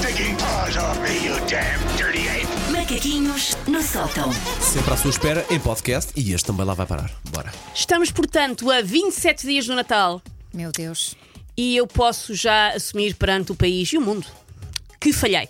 [0.00, 2.46] stinking paws off me, you damn dirty ape!
[2.72, 4.30] Macaquinhos no sótão.
[4.60, 7.10] Sempre à sua espera em podcast e este também lá vai parar.
[7.30, 7.52] Bora.
[7.74, 10.22] Estamos, portanto, a 27 dias do Natal
[10.52, 11.14] Meu Deus.
[11.56, 14.26] e eu posso já assumir perante o país e o mundo
[15.00, 15.48] que falhei.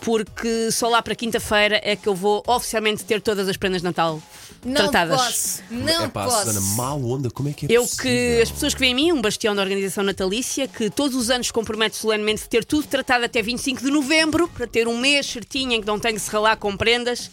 [0.00, 3.86] Porque só lá para quinta-feira é que eu vou oficialmente ter todas as prendas de
[3.86, 4.20] Natal
[4.64, 5.16] Não tratadas.
[5.20, 5.62] posso.
[5.70, 6.46] Não é pá, posso.
[6.46, 8.02] Susana, má onda, como é que é Eu possível?
[8.02, 11.30] que as pessoas que veem em mim, um bastião da organização natalícia, que todos os
[11.30, 15.26] anos compromete solenemente de ter tudo tratado até 25 de novembro, para ter um mês
[15.26, 17.30] certinho em que não tenho que se ralar com prendas,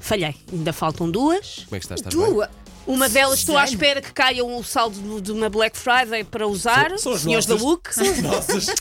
[0.00, 0.34] falhei.
[0.52, 1.64] Ainda faltam duas.
[1.64, 2.00] Como é que estás?
[2.00, 2.24] Estás bem?
[2.26, 2.50] Tua.
[2.86, 6.90] Uma delas estou à espera que caia o saldo de uma Black Friday para usar,
[6.90, 7.62] São- são senhores nossas.
[7.62, 8.22] da Look.
[8.22, 8.66] Nossas.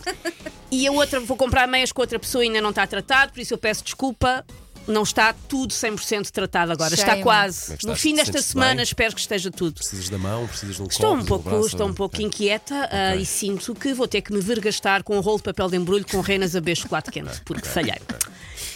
[0.75, 3.39] E a outra, vou comprar meias com outra pessoa e ainda não está tratado, por
[3.39, 4.43] isso eu peço desculpa.
[4.87, 7.23] Não está tudo 100% tratado agora, está Shame.
[7.23, 7.73] quase.
[7.73, 8.83] É que No fim desta semana bem?
[8.83, 9.75] espero que esteja tudo.
[9.75, 12.25] Precisas da mão, precisas de um Estou copo, um pouco, braço, estou um pouco ok.
[12.25, 15.69] inquieta ah, e sinto que vou ter que me vergastar com um rolo de papel
[15.69, 17.95] de embrulho com renas a beber chocolate quente, porque falhei.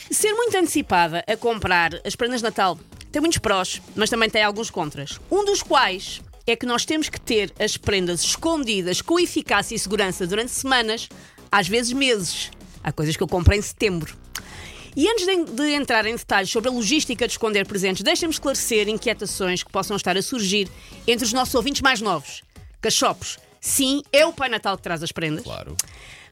[0.10, 2.80] Ser muito antecipada a comprar as prendas de Natal
[3.12, 5.20] tem muitos prós, mas também tem alguns contras.
[5.32, 9.80] Um dos quais é que nós temos que ter as prendas escondidas com eficácia e
[9.80, 11.10] segurança durante semanas,
[11.52, 12.52] às vezes meses.
[12.84, 14.16] Há coisas que eu comprei em setembro.
[14.98, 18.90] E antes de, de entrar em detalhes sobre a logística de esconder presentes, deixem-me esclarecer
[18.90, 20.68] inquietações que possam estar a surgir
[21.06, 22.42] entre os nossos ouvintes mais novos.
[22.82, 25.44] Cachopos, sim, é o Pai Natal que traz as prendas.
[25.44, 25.78] Claro.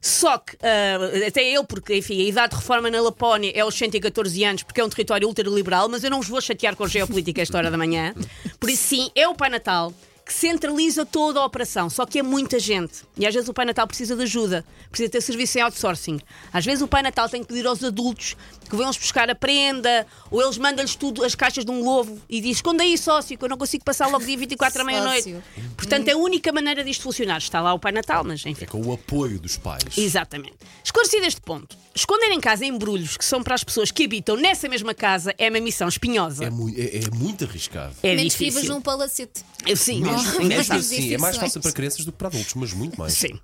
[0.02, 3.76] Só que, ah, até ele, porque enfim, a idade de reforma na Lapónia é aos
[3.76, 7.42] 114 anos, porque é um território ultraliberal, mas eu não vos vou chatear com geopolítica
[7.42, 8.16] a esta hora da manhã.
[8.60, 9.94] Por isso, sim, é o Pai Natal
[10.26, 11.88] que centraliza toda a operação.
[11.90, 13.04] Só que é muita gente.
[13.16, 16.20] E às vezes o Pai Natal precisa de ajuda, precisa ter serviço em outsourcing.
[16.52, 18.36] Às vezes o Pai Natal tem que pedir aos adultos
[18.68, 22.42] que venham-os buscar a prenda, ou eles mandam-lhes tudo, as caixas de um globo, e
[22.42, 25.36] diz: esconda aí, sócio, que eu não consigo passar logo dia 24 à meia-noite.
[25.78, 27.38] Portanto, é a única maneira disto funcionar.
[27.38, 28.64] Está lá o Pai Natal, mas enfim.
[28.64, 29.96] É com o apoio dos pais.
[29.96, 30.56] Exatamente.
[30.84, 34.68] Esclarecido este ponto, esconder em casa embrulhos que são para as pessoas que habitam nessa
[34.68, 36.46] mesma casa é uma missão espinhosa.
[36.46, 37.94] É, mui- é- é muito arriscado.
[38.02, 38.74] É Menos que vivas difícil.
[38.76, 39.44] num palacete.
[39.68, 40.80] Eu, sim, Mesmo- mesmo, mesmo engraçado.
[40.80, 41.02] assim.
[41.02, 43.14] Sim, é mais fácil para crianças do que para adultos, mas muito mais.
[43.14, 43.40] Sim.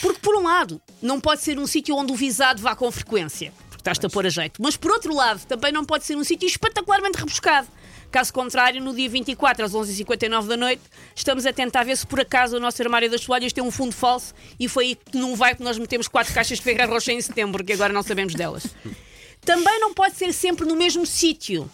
[0.00, 3.52] Porque, por um lado, não pode ser um sítio onde o visado vá com frequência,
[3.68, 4.60] porque estás-te a pôr a jeito.
[4.62, 7.68] Mas, por outro lado, também não pode ser um sítio espetacularmente rebuscado.
[8.10, 10.82] Caso contrário, no dia 24, às 11h59 da noite,
[11.16, 13.94] estamos a tentar ver se por acaso o nosso armário das toalhas tem um fundo
[13.94, 17.14] falso e foi aí que não vai que nós metemos quatro caixas de Ferreira Rocher
[17.14, 18.66] em setembro, que agora não sabemos delas.
[19.40, 21.70] Também não pode ser sempre no mesmo sítio.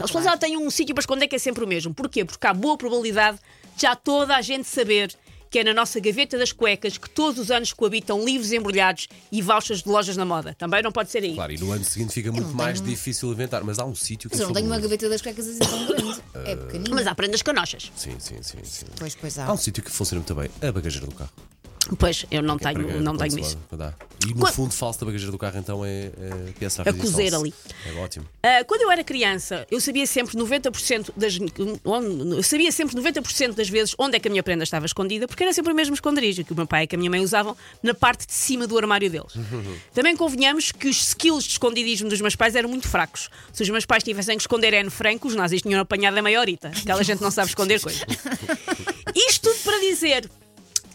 [0.00, 1.94] As pessoas já têm um sítio para esconder que é sempre o mesmo.
[1.94, 2.24] Porquê?
[2.24, 3.42] Porque há boa probabilidade de
[3.80, 5.14] já toda a gente saber
[5.50, 9.40] que é na nossa gaveta das cuecas que todos os anos coabitam livros embrulhados e
[9.40, 10.54] vouchers de lojas na moda.
[10.58, 11.34] Também não pode ser aí.
[11.34, 13.94] Claro, e no ano seguinte fica muito não mais tenho- difícil inventar, mas há um
[13.94, 16.18] sítio que Mas eu não tenho uma gaveta das cuecas assim tão grande.
[16.44, 16.94] É pequenina.
[16.94, 17.90] Mas há prendas canochas.
[17.96, 18.86] Sim, sim, sim, sim.
[18.98, 19.52] Pois, pois Há há.
[19.52, 21.30] um sítio que funciona muito bem, a bagageira do carro.
[21.96, 23.56] Pois, eu não É para- tenho, não tenho isso.
[24.26, 27.34] E no Quando- fundo falso da bagageira do carro então é, é peça A cozer
[27.34, 27.54] ali.
[27.86, 28.26] É ótimo.
[28.42, 31.38] Ah, quando eu era criança, eu sabia sempre 90% das
[31.84, 35.42] onde- sabia sempre 90% das vezes onde é que a minha prenda estava escondida, porque
[35.44, 37.56] era sempre o mesmo esconderijo que o meu pai e que a minha mãe usavam
[37.82, 39.32] na parte de cima do armário deles.
[39.94, 43.30] Também convenhamos que os skills de escondidismo dos meus pais eram muito fracos.
[43.52, 46.68] Se os meus pais tivessem que esconder N Franco, os nazis tinham apanhado a maiorita.
[46.68, 48.02] Aquela gente não sabe esconder coisas.
[49.14, 50.28] Isto tudo para dizer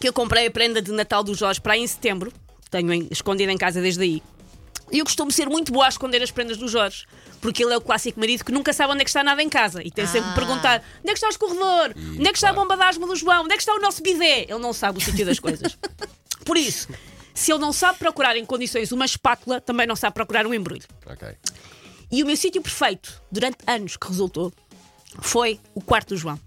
[0.03, 2.30] que eu comprei a prenda de Natal do Jorge para aí em setembro.
[2.69, 4.22] Tenho em- escondida em casa desde aí.
[4.91, 7.06] E eu costumo ser muito boa a esconder as prendas do Jorge.
[7.40, 9.47] Porque ele é o clássico marido que nunca sabe onde é que está nada em
[9.47, 9.81] casa.
[9.81, 11.94] E tem sempre que perguntar onde é que está o escorredor?
[11.96, 13.46] Onde é que está a bomba de asma do João?
[13.46, 14.41] Onde é que está o nosso bidé?
[14.41, 15.78] Ele não sabe o sítio das coisas.
[16.44, 16.90] Por isso,
[17.34, 20.84] se ele não sabe procurar em condições uma espátula, também não sabe procurar um embrulho.
[21.06, 21.30] Ok.
[22.12, 24.52] E o meu sítio perfeito, durante anos que resultou,
[25.22, 26.38] foi o quarto do João.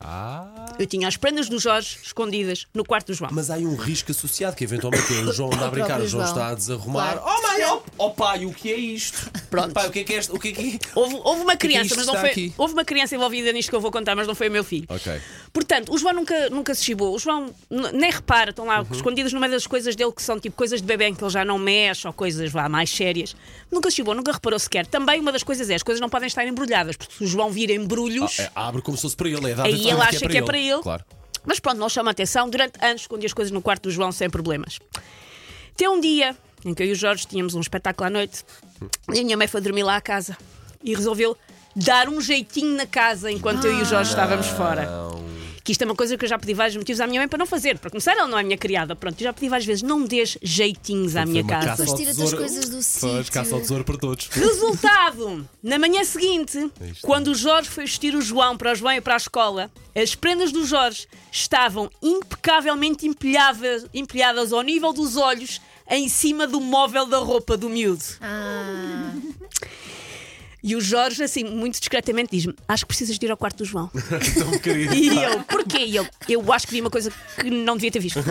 [0.00, 3.30] Ah, Eu tinha as prendas do Jorge escondidas no quarto do João.
[3.32, 6.06] mas há aí um risco associado que eventualmente é o João anda a brincar, o
[6.06, 7.18] João está a desarrumar.
[7.18, 7.38] Claro.
[7.38, 9.30] Oh mãe, oh, oh pai, o que é isto?
[9.50, 9.72] Pronto.
[9.72, 10.34] Pai, o que é que é isto?
[10.34, 10.78] O que é que é?
[10.98, 12.30] Houve, houve uma que é criança, isto mas não foi.
[12.30, 12.54] aqui?
[12.58, 14.86] Houve uma criança envolvida nisto que eu vou contar, mas não foi o meu filho.
[14.88, 15.20] Ok.
[15.52, 17.14] Portanto, o João nunca, nunca se chibou.
[17.14, 18.86] O João nem repara, estão lá Uhum.
[18.90, 21.44] escondidas numa das coisas dele que são tipo coisas de bebê em que ele já
[21.44, 23.34] não mexe ou coisas vá, mais sérias.
[23.70, 24.86] Nunca se chibou, nunca reparou sequer.
[24.86, 27.50] Também uma das coisas é as coisas não podem estar embrulhadas, porque se o João
[27.50, 28.38] vir embrulhos.
[28.40, 30.42] Ah, é, abre como se fosse para ele, é dado A ele acha que é
[30.42, 30.82] para ele.
[30.82, 31.04] Claro.
[31.44, 32.48] Mas pronto, não chama atenção.
[32.48, 34.78] Durante anos escondi as coisas no quarto do João sem problemas.
[35.74, 38.44] Até um dia em que eu e o Jorge tínhamos um espetáculo à noite
[39.12, 40.36] e a minha mãe foi dormir lá à casa
[40.82, 41.36] e resolveu
[41.76, 44.88] dar um jeitinho na casa enquanto eu e o Jorge estávamos fora.
[45.64, 47.38] Que isto é uma coisa que eu já pedi vários motivos à minha mãe para
[47.38, 47.78] não fazer.
[47.78, 48.94] Para começar, ela não é minha criada.
[48.94, 51.86] Pronto, eu já pedi várias vezes, não dês jeitinhos à minha casa.
[51.88, 53.32] Mas tira-te as coisas do sítio.
[53.32, 54.28] caça ao tesouro para todos.
[54.28, 55.48] Resultado!
[55.62, 57.00] Na manhã seguinte, Isto.
[57.06, 60.14] quando o Jorge foi vestir o João para o João e para a escola, as
[60.14, 67.06] prendas do Jorge estavam impecavelmente empilhadas, empilhadas ao nível dos olhos em cima do móvel
[67.06, 68.04] da roupa do miúdo.
[68.20, 69.13] Ah,
[70.66, 73.66] E o Jorge, assim, muito discretamente, diz-me: Acho que precisas de ir ao quarto do
[73.66, 73.90] João.
[74.38, 74.94] Tão querido.
[74.94, 75.84] E eu, porquê?
[75.84, 78.18] E ele, eu acho que vi uma coisa que não devia ter visto.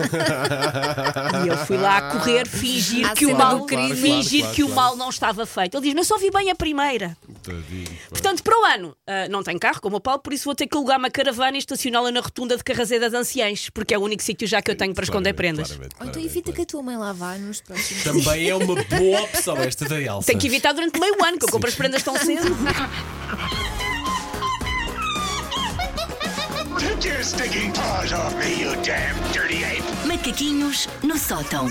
[1.44, 3.96] E eu fui lá a correr, fingir À que o mal, do querido.
[3.96, 5.76] fingir Claro, que o claro, mal não estava feito.
[5.76, 7.16] Ele diz: Mas só vi bem a primeira.
[7.42, 7.93] Tadinho.
[8.08, 10.66] Portanto, para o ano, ah, não tenho carro, como o Paulo, por isso vou ter
[10.66, 14.02] que alugar uma caravana e estacioná-la na rotunda de Carrazé das Anciãs, porque é o
[14.02, 15.68] único sítio já que eu tenho para esconder Claramente, prendas.
[15.68, 18.54] claramente, ou então claramente, evita que a tua mãe lá vá nos próximos Também é
[18.54, 20.26] uma boa opção esta da Elsa.
[20.26, 22.54] Tenho que evitar durante meio ano, que eu compro as prendas tão cedo.
[26.78, 29.82] Take your stinking paws off me, you damn dirty ape!
[30.06, 31.68] Macaquinhos no sótão.